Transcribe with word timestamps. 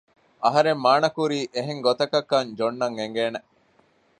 އަހަރެން 0.43 0.81
މާނަ 0.85 1.09
ކުރީ 1.15 1.39
އެހެން 1.55 1.81
ގޮތަކަށް 1.85 2.27
ކަން 2.31 2.49
ޖޮން 2.57 2.79
އަށް 2.81 2.97
އިނގޭނެ 2.99 3.39